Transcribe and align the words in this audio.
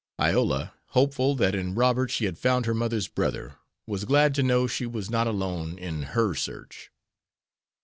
Iola, 0.19 0.73
hopeful 0.87 1.35
that 1.35 1.53
in 1.53 1.75
Robert 1.75 2.09
she 2.09 2.25
had 2.25 2.39
found 2.39 2.65
her 2.65 2.73
mother's 2.73 3.07
brother, 3.07 3.57
was 3.85 4.03
glad 4.03 4.33
to 4.33 4.41
know 4.41 4.65
she 4.65 4.87
was 4.87 5.11
not 5.11 5.27
alone 5.27 5.77
in 5.77 6.01
her 6.17 6.33
search. 6.33 6.89